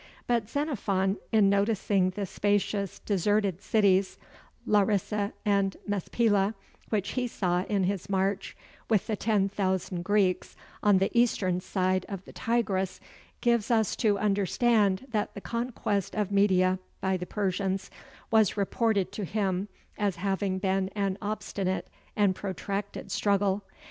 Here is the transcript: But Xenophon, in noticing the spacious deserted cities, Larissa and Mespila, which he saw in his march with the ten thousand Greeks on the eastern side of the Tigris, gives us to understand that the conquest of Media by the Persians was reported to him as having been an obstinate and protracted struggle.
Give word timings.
But 0.25 0.49
Xenophon, 0.49 1.17
in 1.31 1.47
noticing 1.47 2.09
the 2.09 2.25
spacious 2.25 2.97
deserted 2.97 3.61
cities, 3.61 4.17
Larissa 4.65 5.31
and 5.45 5.77
Mespila, 5.87 6.55
which 6.89 7.09
he 7.09 7.27
saw 7.27 7.65
in 7.65 7.83
his 7.83 8.09
march 8.09 8.57
with 8.89 9.05
the 9.05 9.15
ten 9.15 9.47
thousand 9.47 10.01
Greeks 10.03 10.55
on 10.81 10.97
the 10.97 11.11
eastern 11.15 11.59
side 11.61 12.07
of 12.09 12.25
the 12.25 12.33
Tigris, 12.33 12.99
gives 13.41 13.69
us 13.69 13.95
to 13.97 14.17
understand 14.17 15.05
that 15.11 15.35
the 15.35 15.41
conquest 15.41 16.15
of 16.15 16.31
Media 16.31 16.79
by 16.99 17.15
the 17.15 17.27
Persians 17.27 17.91
was 18.31 18.57
reported 18.57 19.11
to 19.11 19.23
him 19.23 19.67
as 19.99 20.15
having 20.15 20.57
been 20.57 20.89
an 20.95 21.15
obstinate 21.21 21.87
and 22.15 22.33
protracted 22.33 23.11
struggle. 23.11 23.61